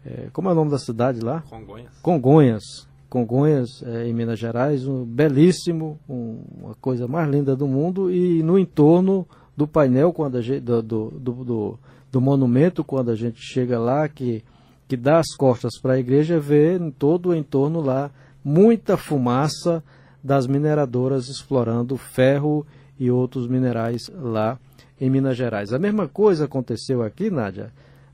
É, 0.04 0.28
como 0.32 0.48
é 0.48 0.52
o 0.52 0.54
nome 0.54 0.72
da 0.72 0.78
cidade 0.78 1.20
lá? 1.20 1.44
Congonhas. 1.48 1.92
Congonhas. 2.02 2.62
Congonhas, 3.08 3.82
é, 3.84 4.08
em 4.08 4.12
Minas 4.12 4.38
Gerais, 4.38 4.86
um, 4.86 5.04
belíssimo, 5.04 5.96
um, 6.08 6.40
uma 6.60 6.74
coisa 6.80 7.06
mais 7.06 7.30
linda 7.30 7.54
do 7.54 7.68
mundo. 7.68 8.10
E 8.10 8.42
no 8.42 8.58
entorno 8.58 9.26
do 9.56 9.66
painel, 9.66 10.12
quando 10.12 10.38
a 10.38 10.40
gente, 10.40 10.60
do, 10.60 10.82
do, 10.82 11.10
do, 11.10 11.78
do 12.10 12.20
monumento, 12.20 12.82
quando 12.82 13.12
a 13.12 13.14
gente 13.14 13.40
chega 13.40 13.78
lá, 13.78 14.08
que, 14.08 14.42
que 14.88 14.96
dá 14.96 15.18
as 15.18 15.36
costas 15.36 15.78
para 15.80 15.94
a 15.94 15.98
igreja, 16.00 16.40
vê 16.40 16.76
em 16.76 16.90
todo 16.90 17.28
o 17.28 17.34
entorno 17.34 17.80
lá 17.80 18.10
muita 18.44 18.96
fumaça 18.96 19.84
das 20.22 20.48
mineradoras 20.48 21.28
explorando 21.28 21.96
ferro 21.96 22.66
e 22.98 23.08
outros 23.08 23.46
minerais 23.46 24.10
lá 24.14 24.58
em 25.00 25.08
Minas 25.08 25.36
Gerais. 25.36 25.72
A 25.72 25.78
mesma 25.78 26.06
coisa 26.06 26.44
aconteceu 26.44 27.02
aqui, 27.02 27.30
Nádia. 27.30 27.72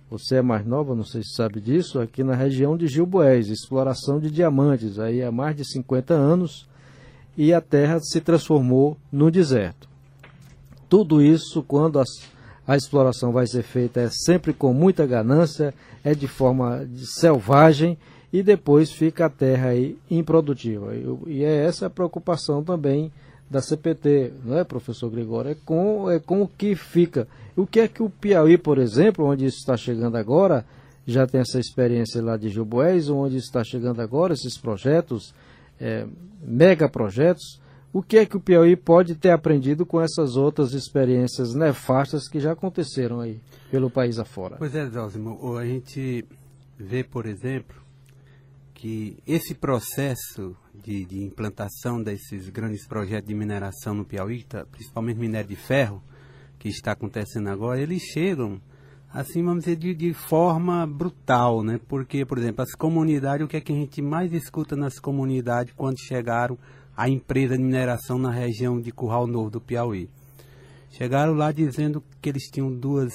Você 0.09 0.37
é 0.37 0.43
mais 0.43 0.65
nova, 0.65 0.95
não 0.95 1.03
sei 1.03 1.23
se 1.23 1.35
sabe 1.35 1.61
disso, 1.61 1.99
aqui 1.99 2.23
na 2.23 2.37
região 2.37 2.77
de 2.77 2.87
Gilboés, 2.87 3.49
exploração 3.49 4.21
de 4.21 4.31
diamantes, 4.31 5.01
aí 5.01 5.21
há 5.21 5.33
mais 5.33 5.57
de 5.57 5.65
50 5.65 6.15
anos, 6.15 6.69
e 7.37 7.53
a 7.53 7.61
terra 7.61 7.99
se 7.99 8.21
transformou 8.21 8.97
no 9.11 9.33
deserto. 9.33 9.89
Tudo 10.89 11.21
isso, 11.21 11.61
quando 11.61 12.01
a 12.67 12.77
exploração 12.77 13.33
vai 13.33 13.49
ser 13.49 13.65
feita, 13.65 14.01
é 14.01 14.09
sempre 14.09 14.53
com 14.53 14.73
muita 14.73 15.05
ganância, 15.05 15.75
é 16.05 16.15
de 16.15 16.29
forma 16.29 16.87
de 16.87 17.05
selvagem, 17.19 17.99
e 18.33 18.45
depois 18.45 18.93
fica 18.93 19.27
a 19.27 19.31
terra 19.31 19.71
aí 19.71 19.99
improdutiva. 20.09 20.95
E, 20.95 21.05
e 21.27 21.45
é 21.45 21.65
essa 21.65 21.87
a 21.87 21.91
preocupação 21.91 22.63
também 22.63 23.11
da 23.49 23.61
CPT, 23.61 24.33
não 24.45 24.59
é, 24.59 24.65
professor 24.65 25.11
Gregório? 25.11 25.53
É 25.53 25.55
com, 25.55 26.11
é 26.11 26.19
com 26.19 26.43
o 26.43 26.49
que 26.49 26.75
fica. 26.75 27.29
O 27.57 27.67
que 27.67 27.81
é 27.81 27.89
que 27.89 28.03
o 28.03 28.11
Piauí, 28.11 28.59
por 28.59 28.79
exemplo, 28.79 29.25
onde 29.25 29.47
isso 29.47 29.59
está 29.59 29.77
chegando 29.77 30.17
agora, 30.17 30.65
já 31.07 31.27
tem 31.27 31.41
essa 31.41 31.61
experiência 31.61 32.23
lá 32.23 32.37
de 32.37 32.49
Gilboés, 32.49 33.09
onde 33.09 33.37
está 33.37 33.63
chegando 33.63 34.01
agora 34.03 34.35
esses 34.35 34.59
projetos, 34.59 35.33
é, 35.81 36.07
mega 36.43 36.89
projetos, 36.89 37.61
o 37.93 38.03
que 38.03 38.19
é 38.19 38.27
que 38.27 38.37
o 38.37 38.41
Piauí 38.41 38.77
pode 38.77 39.15
ter 39.15 39.31
aprendido 39.31 39.87
com 39.87 40.01
essas 40.01 40.37
outras 40.37 40.75
experiências 40.75 41.55
nefastas 41.55 42.29
que 42.29 42.41
já 42.41 42.53
aconteceram 42.53 43.21
aí 43.21 43.41
pelo 43.71 43.89
país 43.89 44.19
afora? 44.19 44.57
Pois 44.59 44.75
é, 44.75 44.87
Zózimo, 44.91 45.57
a 45.57 45.65
gente 45.65 46.27
vê, 46.79 47.03
por 47.03 47.25
exemplo, 47.25 47.77
que 48.75 49.17
esse 49.27 49.55
processo 49.55 50.55
de, 50.83 51.05
de, 51.05 51.23
implantação 51.23 52.03
desses 52.03 52.49
grandes 52.49 52.87
projetos 52.87 53.29
de 53.29 53.35
mineração 53.35 53.95
no 53.95 54.05
Piauí, 54.05 54.45
tá, 54.45 54.65
principalmente 54.65 55.19
minério 55.19 55.49
de 55.49 55.57
ferro, 55.57 56.03
que 56.59 56.69
está 56.69 56.93
acontecendo 56.93 57.49
agora, 57.49 57.81
eles 57.81 58.03
chegam, 58.03 58.61
assim, 59.13 59.43
vamos 59.43 59.65
dizer, 59.65 59.77
de, 59.77 59.95
de, 59.95 60.13
forma 60.13 60.87
brutal, 60.87 61.63
né? 61.63 61.81
Porque, 61.87 62.25
por 62.25 62.39
exemplo, 62.39 62.63
as 62.63 62.73
comunidades, 62.73 63.45
o 63.45 63.49
que 63.49 63.57
é 63.57 63.61
que 63.61 63.73
a 63.73 63.77
gente 63.77 64.01
mais 64.01 64.33
escuta 64.33 64.75
nas 64.77 64.99
comunidades 64.99 65.73
quando 65.77 65.99
chegaram 65.99 66.59
a 66.97 67.09
empresa 67.09 67.57
de 67.57 67.63
mineração 67.63 68.19
na 68.19 68.31
região 68.31 68.81
de 68.81 68.91
Curral 68.91 69.27
Novo 69.27 69.51
do 69.51 69.61
Piauí? 69.61 70.09
Chegaram 70.91 71.35
lá 71.35 71.53
dizendo 71.53 72.03
que 72.23 72.29
eles 72.29 72.45
tinham 72.51 72.73
duas 72.73 73.13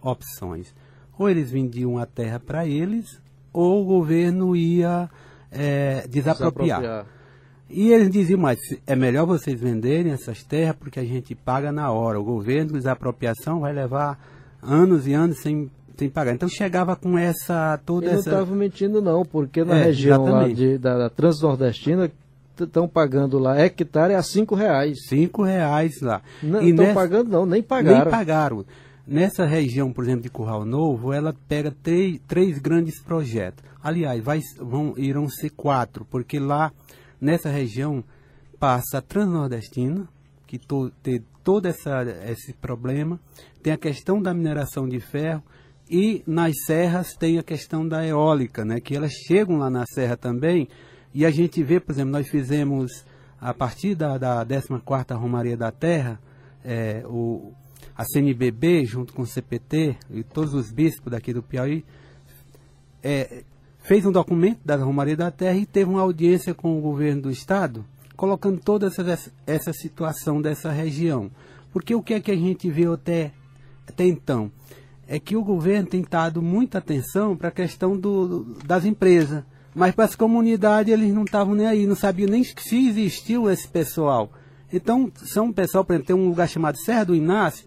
opções. 0.00 0.74
Ou 1.18 1.28
eles 1.28 1.50
vendiam 1.50 1.98
a 1.98 2.06
terra 2.06 2.38
para 2.38 2.66
eles, 2.66 3.20
ou 3.52 3.82
o 3.82 3.84
governo 3.84 4.54
ia 4.54 5.10
é, 5.58 6.06
desapropriar. 6.08 6.80
desapropriar. 6.80 7.16
E 7.68 7.90
eles 7.90 8.10
diziam, 8.10 8.38
mas 8.38 8.58
é 8.86 8.94
melhor 8.94 9.26
vocês 9.26 9.58
venderem 9.58 10.12
essas 10.12 10.42
terras 10.42 10.76
porque 10.78 11.00
a 11.00 11.04
gente 11.04 11.34
paga 11.34 11.72
na 11.72 11.90
hora. 11.90 12.20
O 12.20 12.24
governo, 12.24 12.74
desapropriação, 12.74 13.60
vai 13.60 13.72
levar 13.72 14.18
anos 14.62 15.06
e 15.06 15.12
anos 15.12 15.38
sem, 15.38 15.68
sem 15.96 16.08
pagar. 16.08 16.32
Então 16.32 16.48
chegava 16.48 16.94
com 16.94 17.18
essa 17.18 17.80
toda 17.84 18.06
Ele 18.06 18.18
essa. 18.18 18.30
não 18.30 18.38
estava 18.40 18.56
mentindo 18.56 19.02
não, 19.02 19.24
porque 19.24 19.64
na 19.64 19.78
é, 19.78 19.84
região 19.84 20.24
lá 20.26 20.48
de, 20.48 20.78
da, 20.78 20.96
da 20.96 21.10
Transnordestina 21.10 22.10
estão 22.56 22.88
pagando 22.88 23.38
lá 23.38 23.58
hectare 23.60 24.14
a 24.14 24.22
cinco 24.22 24.54
reais. 24.54 24.98
Cinco 25.08 25.42
reais 25.42 26.00
lá. 26.00 26.22
Não 26.40 26.62
estão 26.62 26.84
nessa... 26.84 26.94
pagando 26.94 27.30
não, 27.30 27.44
nem 27.44 27.62
pagaram. 27.62 28.04
Nem 28.04 28.10
pagaram. 28.10 28.64
Nessa 29.06 29.44
região, 29.44 29.92
por 29.92 30.04
exemplo, 30.04 30.22
de 30.22 30.30
Curral 30.30 30.64
Novo, 30.64 31.12
ela 31.12 31.34
pega 31.48 31.72
três, 31.82 32.20
três 32.26 32.58
grandes 32.58 33.00
projetos. 33.00 33.64
Aliás, 33.86 34.20
vai, 34.20 34.40
vão, 34.58 34.94
irão 34.96 35.28
ser 35.28 35.50
quatro, 35.50 36.04
porque 36.10 36.40
lá, 36.40 36.72
nessa 37.20 37.48
região, 37.48 38.02
passa 38.58 38.98
a 38.98 39.00
Transnordestina, 39.00 40.08
que 40.44 40.58
to, 40.58 40.90
tem 41.00 41.22
todo 41.44 41.66
essa, 41.66 42.02
esse 42.28 42.52
problema, 42.52 43.20
tem 43.62 43.72
a 43.72 43.78
questão 43.78 44.20
da 44.20 44.34
mineração 44.34 44.88
de 44.88 44.98
ferro, 44.98 45.40
e 45.88 46.20
nas 46.26 46.52
serras 46.66 47.14
tem 47.14 47.38
a 47.38 47.44
questão 47.44 47.86
da 47.86 48.04
eólica, 48.04 48.64
né, 48.64 48.80
que 48.80 48.96
elas 48.96 49.12
chegam 49.12 49.56
lá 49.56 49.70
na 49.70 49.84
serra 49.86 50.16
também, 50.16 50.66
e 51.14 51.24
a 51.24 51.30
gente 51.30 51.62
vê, 51.62 51.78
por 51.78 51.92
exemplo, 51.92 52.10
nós 52.10 52.28
fizemos, 52.28 53.04
a 53.40 53.54
partir 53.54 53.94
da, 53.94 54.18
da 54.18 54.44
14ª 54.44 55.16
Romaria 55.16 55.56
da 55.56 55.70
Terra, 55.70 56.18
é, 56.64 57.04
o 57.06 57.52
a 57.96 58.04
CNBB, 58.04 58.84
junto 58.84 59.12
com 59.12 59.22
o 59.22 59.26
CPT 59.26 59.96
e 60.10 60.24
todos 60.24 60.54
os 60.54 60.72
bispos 60.72 61.12
daqui 61.12 61.32
do 61.32 61.42
Piauí, 61.42 61.84
é, 63.02 63.44
fez 63.86 64.04
um 64.04 64.10
documento 64.10 64.58
da 64.64 64.74
Romaria 64.74 65.16
da 65.16 65.30
Terra 65.30 65.56
e 65.56 65.64
teve 65.64 65.88
uma 65.88 66.00
audiência 66.00 66.52
com 66.52 66.76
o 66.76 66.80
governo 66.80 67.22
do 67.22 67.30
Estado, 67.30 67.84
colocando 68.16 68.58
toda 68.58 68.88
essa, 68.88 69.30
essa 69.46 69.72
situação 69.72 70.42
dessa 70.42 70.72
região. 70.72 71.30
Porque 71.72 71.94
o 71.94 72.02
que 72.02 72.14
é 72.14 72.20
que 72.20 72.32
a 72.32 72.36
gente 72.36 72.68
viu 72.68 72.94
até, 72.94 73.30
até 73.86 74.04
então? 74.04 74.50
É 75.06 75.20
que 75.20 75.36
o 75.36 75.44
governo 75.44 75.88
tem 75.88 76.04
dado 76.08 76.42
muita 76.42 76.78
atenção 76.78 77.36
para 77.36 77.46
a 77.46 77.52
questão 77.52 77.96
do, 77.96 78.56
das 78.64 78.84
empresas. 78.84 79.44
Mas 79.72 79.94
para 79.94 80.06
as 80.06 80.16
comunidades 80.16 80.92
eles 80.92 81.14
não 81.14 81.22
estavam 81.22 81.54
nem 81.54 81.68
aí, 81.68 81.86
não 81.86 81.94
sabiam 81.94 82.28
nem 82.28 82.42
se 82.42 82.88
existiu 82.88 83.48
esse 83.48 83.68
pessoal. 83.68 84.32
Então, 84.72 85.12
são 85.14 85.52
pessoal, 85.52 85.84
por 85.84 85.92
exemplo, 85.92 86.08
tem 86.08 86.16
um 86.16 86.28
lugar 86.28 86.48
chamado 86.48 86.76
Serra 86.76 87.04
do 87.04 87.14
Inácio, 87.14 87.64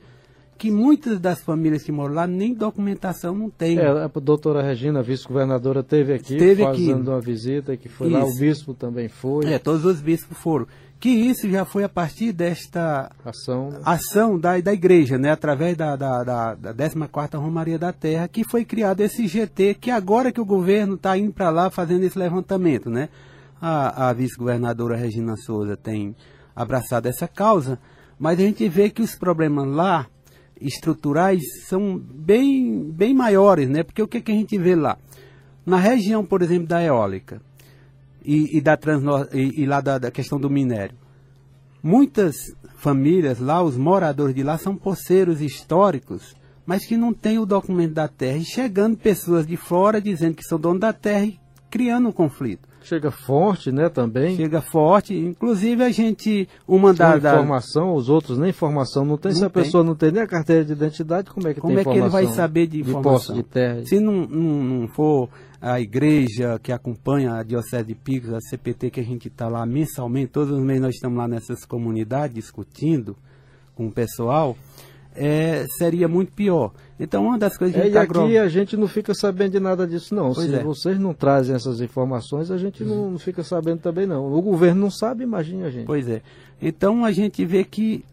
que 0.60 0.70
muitas 0.70 1.18
das 1.22 1.42
famílias 1.42 1.84
que 1.84 1.92
moram 1.92 2.14
lá 2.14 2.28
nem 2.28 2.54
documentação 2.54 3.34
não 3.34 3.50
tem. 3.50 3.80
É, 3.80 3.88
a 3.88 4.08
doutora 4.08 4.62
Regina, 4.62 5.02
vice-governadora, 5.02 5.82
teve 5.82 6.14
aqui 6.14 6.36
teve 6.36 6.64
fazendo 6.64 7.00
aqui. 7.00 7.10
uma 7.10 7.22
visita, 7.22 7.78
que 7.78 7.88
foi 7.88 8.10
isso. 8.10 8.18
lá, 8.18 8.26
o 8.26 8.36
bispo 8.36 8.74
também 8.74 9.08
foi. 9.08 9.46
É, 9.46 9.58
todos 9.58 9.86
os 9.86 10.02
bispos 10.02 10.38
foram. 10.38 10.68
Que 11.00 11.08
isso 11.08 11.50
já 11.50 11.64
foi 11.64 11.86
a 11.86 11.90
partir 11.90 12.34
desta 12.34 13.10
ação, 13.24 13.70
ação 13.86 14.38
da, 14.38 14.60
da 14.60 14.74
igreja, 14.74 15.18
né, 15.18 15.32
através 15.32 15.78
da, 15.78 15.96
da, 15.96 16.24
da, 16.26 16.56
da 16.56 16.74
14ª 16.74 17.40
Romaria 17.40 17.80
da 17.80 17.94
Terra, 17.94 18.28
que 18.28 18.44
foi 18.44 18.66
criado 18.66 19.00
esse 19.00 19.26
GT, 19.26 19.76
que 19.76 19.90
agora 19.90 20.30
que 20.30 20.42
o 20.42 20.46
governo 20.46 20.96
está 20.96 21.18
indo 21.18 21.32
para 21.32 21.50
lá 21.50 21.70
fazendo 21.70 22.04
esse 22.04 22.20
levantamento, 22.20 22.90
né? 22.90 23.08
A, 23.62 24.10
a 24.10 24.14
vice-governadora 24.14 24.98
Regina 24.98 25.38
Souza 25.38 25.78
tem 25.78 26.14
abraçado 26.54 27.06
essa 27.06 27.30
causa, 27.30 27.80
mas 28.20 28.38
a 28.38 28.42
gente 28.42 28.68
vê 28.68 28.90
que 28.90 29.02
os 29.02 29.16
problemas 29.16 29.66
lá 29.66 30.06
estruturais 30.62 31.44
são 31.68 31.98
bem, 31.98 32.92
bem 32.92 33.14
maiores, 33.14 33.70
né? 33.70 33.84
Porque 33.84 34.02
o 34.02 34.08
que, 34.08 34.22
que 34.22 34.32
a 34.32 34.36
gente 34.36 34.58
vê 34.58 34.76
lá? 34.76 34.98
Na 35.66 35.78
região, 35.78 36.26
por 36.26 36.42
exemplo, 36.42 36.68
da 36.68 36.84
eólica 36.84 37.42
e, 38.24 38.58
e 38.58 38.62
da 38.62 38.78
transnor, 38.78 39.28
e, 39.34 39.62
e 39.62 39.66
lá 39.66 39.82
da, 39.82 39.98
da, 39.98 40.12
questão 40.12 40.40
do 40.40 40.50
minério, 40.50 40.96
muitas 41.82 42.36
famílias 42.78 43.40
lá, 43.40 43.62
os 43.62 43.78
moradores 43.78 44.36
de 44.36 44.44
lá, 44.44 44.58
são 44.58 44.76
poceiros 44.76 45.42
históricos, 45.42 46.36
mas 46.66 46.86
que 46.86 46.96
não 46.96 47.14
têm 47.14 47.40
o 47.40 47.46
documento 47.46 47.94
da 47.94 48.08
terra. 48.08 48.38
E 48.38 48.46
chegando 48.46 48.96
pessoas 48.96 49.46
de 49.48 49.58
fora 49.58 50.00
dizendo 50.00 50.36
que 50.36 50.44
são 50.44 50.60
donos 50.60 50.80
da 50.80 50.94
terra 50.94 51.26
e 51.26 51.40
criando 51.70 52.10
um 52.10 52.12
conflito. 52.12 52.69
Chega 52.90 53.12
forte, 53.12 53.72
né, 53.72 53.88
também. 53.88 54.36
Chega 54.36 54.62
forte. 54.62 55.16
Inclusive 55.16 55.84
a 55.84 55.92
gente, 55.92 56.50
uma 56.68 56.92
da, 56.92 57.18
da 57.18 57.34
informação, 57.34 57.94
os 57.94 58.10
outros 58.10 58.40
nem 58.40 58.50
informação 58.50 59.06
não 59.06 59.16
tem. 59.16 59.32
Não 59.32 59.38
Se 59.38 59.46
a 59.46 59.50
tem. 59.50 59.64
pessoa 59.64 59.84
não 59.84 59.94
tem 59.94 60.12
nem 60.12 60.24
a 60.24 60.28
carteira 60.28 60.66
de 60.66 60.72
identidade, 60.72 61.30
como 61.30 61.48
é 61.48 61.54
que 61.54 61.62
como 61.62 61.76
tem 61.76 61.82
é 61.82 61.84
que 61.84 62.00
ele 62.00 62.10
vai 62.10 62.26
saber 62.26 62.66
de 62.66 62.80
informação? 62.82 63.36
De, 63.36 63.44
de 63.44 63.48
terra. 63.48 63.86
Se 63.86 64.00
não, 64.00 64.26
não, 64.26 64.64
não 64.64 64.88
for 64.88 65.30
a 65.62 65.80
igreja 65.80 66.58
que 66.64 66.72
acompanha 66.72 67.36
a 67.36 67.44
Diocese 67.44 67.84
de 67.84 67.94
Picos, 67.94 68.34
a 68.34 68.40
CPT, 68.40 68.90
que 68.90 69.00
a 69.00 69.04
gente 69.04 69.28
está 69.28 69.48
lá 69.48 69.66
mensalmente, 69.68 70.32
todos 70.32 70.52
os 70.52 70.60
meses 70.60 70.82
nós 70.82 70.96
estamos 70.96 71.18
lá 71.18 71.28
nessas 71.28 71.66
comunidades 71.66 72.34
discutindo 72.34 73.16
com 73.76 73.86
o 73.86 73.92
pessoal, 73.92 74.58
é, 75.20 75.66
seria 75.78 76.08
muito 76.08 76.32
pior. 76.32 76.72
Então, 76.98 77.26
uma 77.26 77.38
das 77.38 77.58
coisas 77.58 77.76
que 77.76 77.82
é, 77.82 77.84
a 77.84 77.86
gente 77.88 78.14
tá 78.14 78.22
aqui 78.22 78.38
a 78.38 78.48
gente 78.48 78.78
não 78.78 78.88
fica 78.88 79.14
sabendo 79.14 79.52
de 79.52 79.60
nada 79.60 79.86
disso, 79.86 80.16
não. 80.16 80.34
Pois 80.34 80.50
Se 80.50 80.56
é. 80.56 80.64
vocês 80.64 80.98
não 80.98 81.14
trazem 81.14 81.54
essas 81.54 81.82
informações, 81.82 82.50
a 82.50 82.58
gente 82.58 82.86
não, 82.86 83.12
não, 83.12 83.20
fica 83.20 83.44
sabendo 83.44 83.80
também, 83.80 84.08
não. 84.08 84.34
O 84.34 84.42
governo 84.42 84.80
não 84.80 84.90
sabe, 84.90 85.24
imagine 85.24 85.64
a 85.64 85.70
gente. 85.70 85.86
Pois 85.86 86.08
é. 86.08 86.22
Então, 86.62 87.04
a 87.04 87.12
gente 87.12 87.44
vê 87.46 87.66
que 87.66 88.06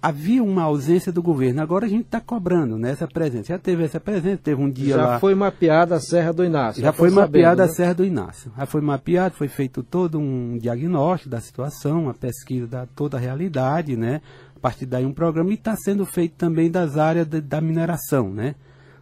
havia 0.00 0.42
uma 0.42 0.62
ausência 0.62 1.10
do 1.10 1.22
governo. 1.22 1.60
Agora 1.60 1.86
a 1.86 1.88
gente 1.88 2.04
está 2.04 2.20
cobrando 2.20 2.78
né, 2.78 2.90
essa 2.90 3.08
presença. 3.08 3.48
Já 3.48 3.58
teve 3.58 3.82
essa 3.82 3.98
presença, 3.98 4.40
teve 4.44 4.60
um 4.60 4.70
dia 4.70 4.94
já 4.94 4.96
lá. 4.96 5.12
Já 5.14 5.20
foi 5.20 5.34
mapeada 5.34 5.94
a 5.96 6.00
Serra 6.00 6.32
do 6.32 6.44
Inácio. 6.44 6.80
Já, 6.80 6.88
já 6.88 6.92
foi 6.92 7.10
mapeada 7.10 7.64
a 7.64 7.66
né? 7.66 7.72
Serra 7.72 7.94
do 7.94 8.04
Inácio. 8.04 8.52
Já 8.56 8.66
foi 8.66 8.80
mapeado, 8.82 9.34
foi 9.34 9.48
feito 9.48 9.82
todo 9.82 10.18
um 10.18 10.58
diagnóstico 10.58 11.30
da 11.30 11.40
situação, 11.40 12.04
uma 12.04 12.14
pesquisa 12.14 12.66
da 12.66 12.86
toda 12.94 13.16
a 13.16 13.20
realidade, 13.20 13.96
né? 13.96 14.20
Partir 14.66 14.84
daí 14.84 15.06
um 15.06 15.12
programa 15.12 15.52
e 15.52 15.54
está 15.54 15.76
sendo 15.76 16.04
feito 16.04 16.32
também 16.32 16.68
das 16.68 16.96
áreas 16.96 17.24
de, 17.24 17.40
da 17.40 17.60
mineração, 17.60 18.28
né? 18.28 18.56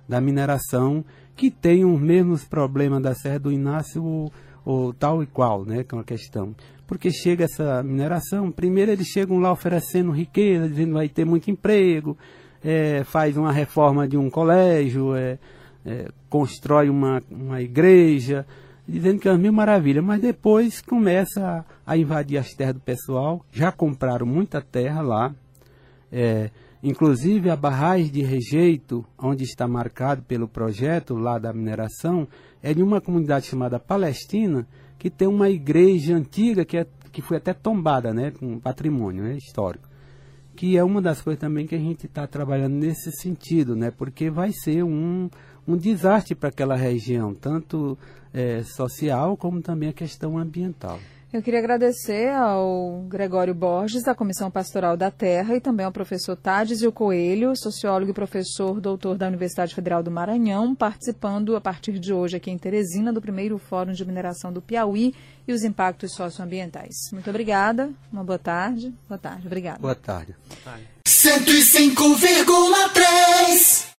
Da 0.07 0.21
mineração 0.21 1.03
que 1.35 1.51
tem 1.51 1.87
os 1.87 1.99
mesmos 1.99 2.45
problemas 2.45 3.03
da 3.03 3.15
Serra 3.15 3.39
do 3.39 3.51
Inácio 3.51 4.05
ou, 4.05 4.33
ou 4.63 4.93
tal 4.93 5.23
e 5.23 5.27
qual, 5.27 5.65
né? 5.65 5.83
Com 5.83 5.99
a 5.99 6.05
questão 6.05 6.55
porque 6.87 7.11
chega 7.11 7.45
essa 7.45 7.83
mineração, 7.83 8.51
primeiro 8.51 8.93
eles 8.93 9.07
chegam 9.07 9.39
lá 9.39 9.51
oferecendo 9.51 10.11
riqueza, 10.11 10.69
dizendo 10.69 10.89
que 10.89 10.93
vai 10.93 11.09
ter 11.09 11.25
muito 11.25 11.51
emprego, 11.51 12.15
é, 12.63 13.03
faz 13.05 13.39
uma 13.39 13.51
reforma 13.51 14.07
de 14.07 14.19
um 14.19 14.29
colégio, 14.29 15.17
é, 15.17 15.39
é, 15.87 16.11
constrói 16.29 16.91
uma, 16.91 17.23
uma 17.31 17.63
igreja, 17.63 18.45
dizendo 18.87 19.19
que 19.19 19.31
é 19.31 19.35
mil 19.39 19.51
maravilhas, 19.51 20.05
mas 20.05 20.21
depois 20.21 20.83
começa 20.83 21.65
a, 21.87 21.93
a, 21.95 21.97
invadir 21.97 22.37
as 22.37 22.51
terras 22.51 22.75
do 22.75 22.81
pessoal, 22.81 23.43
já 23.51 23.73
compraram 23.73 24.27
muita 24.27 24.61
terra 24.61 25.01
lá, 25.01 25.35
é, 26.15 26.49
inclusive 26.81 27.51
a 27.51 27.57
barragem 27.57 28.09
de 28.09 28.23
rejeito, 28.23 29.05
onde 29.19 29.43
está 29.43 29.67
marcado 29.67 30.23
pelo 30.23 30.47
projeto 30.47 31.17
lá 31.17 31.41
da 31.41 31.53
mineração, 31.53 32.29
é 32.63 32.73
de 32.73 32.85
uma 32.85 33.01
comunidade 33.01 33.47
chamada 33.47 33.81
Palestina, 33.81 34.65
que 34.97 35.11
tem 35.11 35.27
uma 35.27 35.51
igreja 35.51 36.15
antiga 36.15 36.65
que, 36.65 36.77
é, 36.77 36.87
que 37.11 37.21
foi 37.21 37.39
até 37.39 37.53
tombada, 37.53 38.15
né, 38.15 38.31
com 38.31 38.61
patrimônio 38.61 39.25
né, 39.25 39.37
histórico. 39.37 39.89
Que 40.55 40.77
é 40.77 40.85
uma 40.85 41.03
das 41.03 41.21
coisas 41.21 41.41
também 41.41 41.67
que 41.67 41.75
a 41.75 41.79
gente 41.79 42.07
está 42.07 42.29
trabalhando 42.29 42.75
nesse 42.75 43.11
sentido, 43.11 43.75
né, 43.75 43.91
porque 43.91 44.31
vai 44.31 44.53
ser 44.53 44.85
um, 44.85 45.29
um 45.67 45.77
desastre 45.77 46.37
para 46.37 46.51
aquela 46.51 46.77
região, 46.77 47.35
tanto 47.35 47.99
é, 48.33 48.63
social 48.63 49.37
como 49.37 49.61
também 49.61 49.89
a 49.89 49.93
questão 49.93 50.39
ambiental. 50.39 51.01
Eu 51.35 51.43
queria 51.43 51.59
agradecer 51.59 52.33
ao 52.33 53.05
Gregório 53.09 53.53
Borges, 53.53 54.05
da 54.05 54.15
Comissão 54.15 54.49
Pastoral 54.53 54.97
da 54.97 55.11
Terra, 55.11 55.57
e 55.57 55.61
também 55.61 55.85
ao 55.85 55.91
professor 55.91 56.37
Tades 56.37 56.81
Coelho, 56.95 57.57
sociólogo 57.57 58.13
e 58.13 58.15
professor 58.15 58.81
doutor 58.81 59.19
da 59.19 59.27
Universidade 59.27 59.75
Federal 59.75 60.01
do 60.01 60.13
Maranhão, 60.13 60.77
participando 60.77 61.57
a 61.57 61.61
partir 61.61 61.99
de 61.99 62.13
hoje 62.13 62.37
aqui 62.37 62.53
em 62.53 62.57
Teresina 62.57 63.13
do 63.13 63.21
primeiro 63.21 63.59
Fórum 63.59 63.91
de 63.91 64.05
Mineração 64.05 64.53
do 64.53 64.63
Piauí 64.63 65.13
e 65.49 65.53
os 65.53 65.65
impactos 65.65 66.13
socioambientais. 66.13 66.95
Muito 67.11 67.29
obrigada, 67.29 67.91
uma 68.13 68.23
boa 68.23 68.39
tarde. 68.39 68.95
Boa 69.09 69.19
tarde, 69.19 69.49
obrigada. 69.49 69.81
Boa 69.81 69.97
tarde. 69.97 70.37
105,3 71.05 73.93